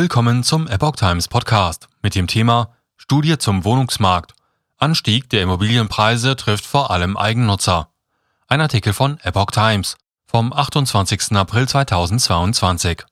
Willkommen 0.00 0.44
zum 0.44 0.68
Epoch 0.68 0.94
Times 0.94 1.26
Podcast 1.26 1.88
mit 2.02 2.14
dem 2.14 2.28
Thema 2.28 2.72
Studie 2.96 3.36
zum 3.36 3.64
Wohnungsmarkt. 3.64 4.32
Anstieg 4.76 5.28
der 5.28 5.42
Immobilienpreise 5.42 6.36
trifft 6.36 6.64
vor 6.64 6.92
allem 6.92 7.16
Eigennutzer. 7.16 7.88
Ein 8.46 8.60
Artikel 8.60 8.92
von 8.92 9.18
Epoch 9.24 9.50
Times 9.50 9.96
vom 10.24 10.52
28. 10.52 11.32
April 11.32 11.66
2022. 11.66 13.02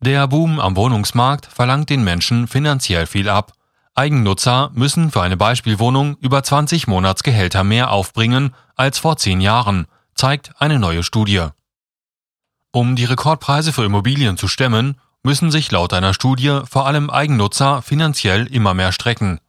Der 0.00 0.26
Boom 0.28 0.60
am 0.60 0.76
Wohnungsmarkt 0.76 1.44
verlangt 1.44 1.90
den 1.90 2.02
Menschen 2.02 2.48
finanziell 2.48 3.06
viel 3.06 3.28
ab. 3.28 3.52
Eigennutzer 3.94 4.70
müssen 4.72 5.10
für 5.10 5.20
eine 5.20 5.36
Beispielwohnung 5.36 6.16
über 6.22 6.42
20 6.42 6.86
Monatsgehälter 6.86 7.64
mehr 7.64 7.90
aufbringen 7.90 8.54
als 8.76 8.98
vor 8.98 9.18
zehn 9.18 9.42
Jahren, 9.42 9.88
zeigt 10.14 10.52
eine 10.58 10.78
neue 10.78 11.02
Studie. 11.02 11.48
Um 12.72 12.96
die 12.96 13.04
Rekordpreise 13.04 13.74
für 13.74 13.84
Immobilien 13.84 14.38
zu 14.38 14.48
stemmen, 14.48 14.98
müssen 15.26 15.50
sich 15.50 15.72
laut 15.72 15.92
einer 15.92 16.14
Studie 16.14 16.60
vor 16.70 16.86
allem 16.86 17.10
Eigennutzer 17.10 17.82
finanziell 17.82 18.46
immer 18.46 18.74
mehr 18.74 18.92
strecken. 18.92 19.40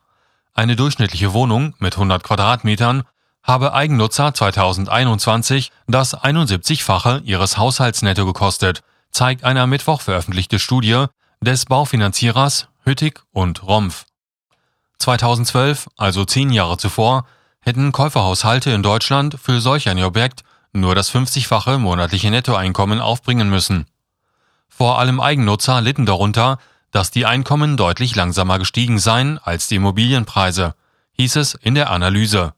Eine 0.55 0.75
durchschnittliche 0.75 1.33
Wohnung 1.33 1.75
mit 1.77 1.93
100 1.93 2.23
Quadratmetern 2.23 3.03
habe 3.43 3.73
Eigennutzer 3.73 4.33
2021 4.33 5.71
das 5.85 6.17
71-fache 6.17 7.21
ihres 7.25 7.59
Haushaltsnetto 7.59 8.25
gekostet, 8.25 8.81
zeigt 9.11 9.43
eine 9.43 9.61
am 9.61 9.69
Mittwoch 9.69 10.01
veröffentlichte 10.01 10.57
Studie 10.57 11.05
des 11.41 11.65
Baufinanzierers 11.65 12.69
Hüttig 12.83 13.21
und 13.31 13.61
Rompf. 13.61 14.05
2012, 14.97 15.89
also 15.95 16.25
zehn 16.25 16.51
Jahre 16.51 16.79
zuvor, 16.79 17.27
hätten 17.61 17.91
Käuferhaushalte 17.91 18.71
in 18.71 18.81
Deutschland 18.81 19.37
für 19.39 19.61
solch 19.61 19.87
ein 19.89 20.03
Objekt 20.03 20.43
nur 20.73 20.95
das 20.95 21.13
50-fache 21.13 21.77
monatliche 21.77 22.31
Nettoeinkommen 22.31 22.99
aufbringen 22.99 23.51
müssen. 23.51 23.85
Vor 24.69 24.99
allem 24.99 25.19
Eigennutzer 25.19 25.81
litten 25.81 26.05
darunter, 26.05 26.59
dass 26.91 27.11
die 27.11 27.25
Einkommen 27.25 27.77
deutlich 27.77 28.15
langsamer 28.15 28.59
gestiegen 28.59 28.99
seien 28.99 29.37
als 29.39 29.67
die 29.67 29.75
Immobilienpreise, 29.75 30.75
hieß 31.13 31.35
es 31.37 31.53
in 31.55 31.75
der 31.75 31.89
Analyse. 31.89 32.53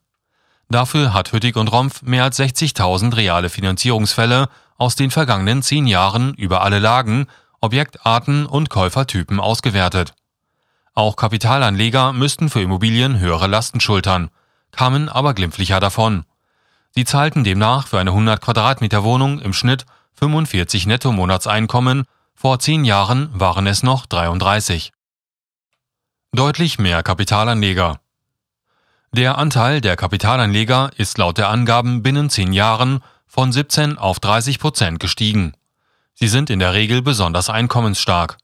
Dafür 0.70 1.14
hat 1.14 1.32
Hüttig 1.32 1.56
und 1.56 1.70
Rompf 1.70 2.04
mehr 2.04 2.24
als 2.24 2.40
60.000 2.40 3.16
reale 3.16 3.50
Finanzierungsfälle 3.50 4.50
aus 4.78 4.96
den 4.96 5.12
vergangenen 5.12 5.64
zehn 5.64 5.88
Jahren 5.88 6.34
über 6.36 6.62
alle 6.62 6.80
Lagen, 6.80 7.28
Objektarten 7.60 8.46
und 8.46 8.70
Käufertypen 8.70 9.40
ausgewertet. 9.40 10.14
Auch 10.94 11.16
Kapitalanleger 11.16 12.14
müssten 12.14 12.50
für 12.50 12.62
Immobilien 12.62 13.20
höhere 13.20 13.48
Lasten 13.48 13.80
schultern, 13.80 14.30
kamen 14.72 15.10
aber 15.10 15.34
glimpflicher 15.34 15.80
davon. 15.80 16.26
Sie 16.92 17.06
zahlten 17.06 17.44
demnach 17.44 17.88
für 17.88 18.00
eine 18.00 18.12
100 18.12 18.42
Quadratmeter 18.42 19.04
Wohnung 19.04 19.40
im 19.40 19.54
Schnitt 19.54 19.86
45 20.20 20.86
Netto-Monatseinkommen, 20.86 22.04
vor 22.36 22.60
zehn 22.60 22.84
Jahren 22.84 23.30
waren 23.34 23.66
es 23.68 23.84
noch 23.84 24.06
33. 24.06 24.92
Deutlich 26.34 26.78
mehr 26.78 27.04
Kapitalanleger. 27.04 28.02
Der 29.14 29.38
Anteil 29.38 29.80
der 29.80 29.96
Kapitalanleger 29.96 30.92
ist 30.98 31.18
laut 31.18 31.38
der 31.38 31.48
Angaben 31.48 32.04
binnen 32.04 32.30
zehn 32.30 32.52
Jahren 32.52 33.00
von 33.28 33.54
17 33.54 33.98
auf 33.98 34.20
30 34.20 34.60
Prozent 34.60 35.00
gestiegen. 35.00 35.54
Sie 36.16 36.28
sind 36.28 36.50
in 36.50 36.60
der 36.60 36.74
Regel 36.74 37.02
besonders 37.02 37.50
einkommensstark. 37.50 38.38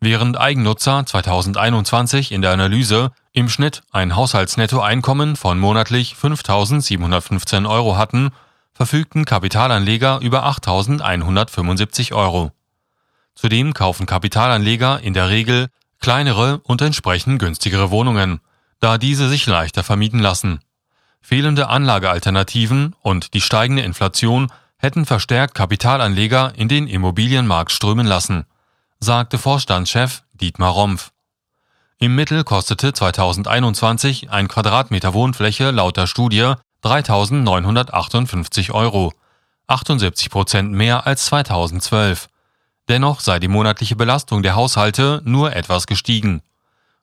Während 0.00 0.38
Eigennutzer 0.38 1.06
2021 1.06 2.30
in 2.30 2.42
der 2.42 2.50
Analyse 2.50 3.10
im 3.32 3.48
Schnitt 3.48 3.82
ein 3.90 4.16
Haushaltsnettoeinkommen 4.16 5.36
von 5.36 5.58
monatlich 5.58 6.14
5.715 6.14 7.66
Euro 7.66 7.96
hatten, 7.96 8.32
verfügten 8.74 9.24
Kapitalanleger 9.24 10.20
über 10.20 10.46
8.175 10.46 12.12
Euro. 12.12 12.52
Zudem 13.34 13.74
kaufen 13.74 14.06
Kapitalanleger 14.06 15.00
in 15.00 15.14
der 15.14 15.28
Regel 15.28 15.68
kleinere 16.00 16.60
und 16.64 16.82
entsprechend 16.82 17.38
günstigere 17.38 17.90
Wohnungen, 17.90 18.40
da 18.80 18.98
diese 18.98 19.28
sich 19.28 19.46
leichter 19.46 19.82
vermieten 19.82 20.18
lassen. 20.18 20.60
Fehlende 21.20 21.68
Anlagealternativen 21.68 22.96
und 23.00 23.32
die 23.34 23.40
steigende 23.40 23.82
Inflation 23.82 24.52
hätten 24.76 25.06
verstärkt 25.06 25.54
Kapitalanleger 25.54 26.52
in 26.56 26.68
den 26.68 26.88
Immobilienmarkt 26.88 27.70
strömen 27.70 28.06
lassen, 28.06 28.44
sagte 28.98 29.38
Vorstandschef 29.38 30.24
Dietmar 30.32 30.72
Rompf. 30.72 31.12
Im 31.98 32.16
Mittel 32.16 32.42
kostete 32.42 32.92
2021 32.92 34.30
ein 34.30 34.48
Quadratmeter 34.48 35.14
Wohnfläche 35.14 35.70
laut 35.70 35.96
der 35.96 36.08
Studie 36.08 36.54
3.958 36.82 38.72
Euro, 38.72 39.12
78 39.68 40.30
Prozent 40.30 40.72
mehr 40.72 41.06
als 41.06 41.26
2012. 41.26 42.28
Dennoch 42.88 43.20
sei 43.20 43.38
die 43.38 43.48
monatliche 43.48 43.96
Belastung 43.96 44.42
der 44.42 44.56
Haushalte 44.56 45.22
nur 45.24 45.54
etwas 45.54 45.86
gestiegen. 45.86 46.42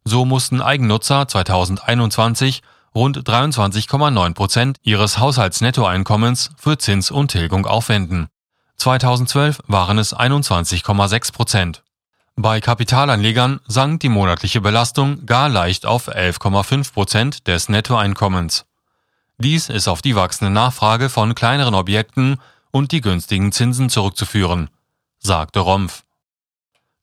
So 0.03 0.25
mussten 0.25 0.61
Eigennutzer 0.61 1.27
2021 1.27 2.61
rund 2.93 3.17
23,9 3.19 4.33
Prozent 4.33 4.77
ihres 4.81 5.19
Haushaltsnettoeinkommens 5.19 6.51
für 6.57 6.77
Zins 6.77 7.11
und 7.11 7.31
Tilgung 7.31 7.65
aufwenden. 7.65 8.27
2012 8.77 9.59
waren 9.67 9.97
es 9.97 10.15
21,6 10.15 11.33
Prozent. 11.33 11.83
Bei 12.35 12.61
Kapitalanlegern 12.61 13.59
sank 13.67 13.99
die 13.99 14.09
monatliche 14.09 14.61
Belastung 14.61 15.25
gar 15.25 15.49
leicht 15.49 15.85
auf 15.85 16.07
11,5 16.07 16.93
Prozent 16.93 17.47
des 17.47 17.67
Nettoeinkommens. 17.67 18.65
Dies 19.41 19.69
ist 19.69 19.87
auf 19.87 20.01
die 20.01 20.17
wachsende 20.17 20.51
Nachfrage 20.51 21.07
von 21.07 21.33
kleineren 21.33 21.73
Objekten 21.73 22.35
und 22.71 22.91
die 22.91 22.99
günstigen 22.99 23.53
Zinsen 23.53 23.89
zurückzuführen, 23.89 24.69
sagte 25.17 25.61
Rompf. 25.61 26.03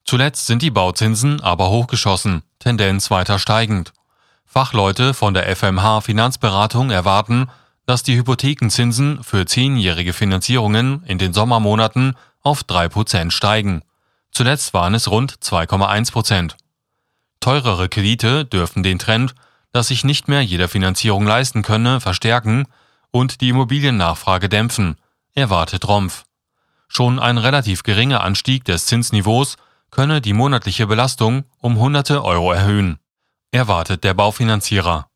Zuletzt 0.04 0.46
sind 0.46 0.60
die 0.60 0.70
Bauzinsen 0.70 1.40
aber 1.40 1.70
hochgeschossen, 1.70 2.42
Tendenz 2.58 3.10
weiter 3.10 3.38
steigend. 3.38 3.94
Fachleute 4.44 5.14
von 5.14 5.32
der 5.32 5.54
FMH 5.56 6.02
Finanzberatung 6.02 6.90
erwarten, 6.90 7.48
dass 7.86 8.02
die 8.02 8.16
Hypothekenzinsen 8.16 9.24
für 9.24 9.46
zehnjährige 9.46 10.12
Finanzierungen 10.12 11.04
in 11.04 11.16
den 11.16 11.32
Sommermonaten 11.32 12.16
auf 12.42 12.64
3% 12.64 13.30
steigen. 13.30 13.82
Zuletzt 14.30 14.74
waren 14.74 14.94
es 14.94 15.10
rund 15.10 15.32
2,1%. 15.32 16.52
Teurere 17.40 17.88
Kredite 17.88 18.44
dürften 18.44 18.82
den 18.82 18.98
Trend 18.98 19.34
dass 19.76 19.88
sich 19.88 20.04
nicht 20.04 20.26
mehr 20.26 20.40
jeder 20.40 20.70
Finanzierung 20.70 21.26
leisten 21.26 21.60
könne, 21.60 22.00
verstärken 22.00 22.64
und 23.10 23.42
die 23.42 23.50
Immobiliennachfrage 23.50 24.48
dämpfen, 24.48 24.96
erwartet 25.34 25.86
Rompf. 25.86 26.24
Schon 26.88 27.18
ein 27.18 27.36
relativ 27.36 27.82
geringer 27.82 28.22
Anstieg 28.22 28.64
des 28.64 28.86
Zinsniveaus 28.86 29.56
könne 29.90 30.22
die 30.22 30.32
monatliche 30.32 30.86
Belastung 30.86 31.44
um 31.58 31.76
hunderte 31.76 32.24
Euro 32.24 32.52
erhöhen, 32.52 32.98
erwartet 33.50 34.02
der 34.02 34.14
Baufinanzierer. 34.14 35.10